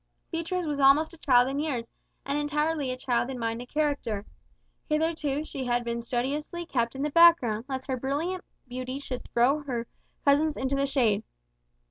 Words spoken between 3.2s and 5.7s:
in mind and character. Hitherto, she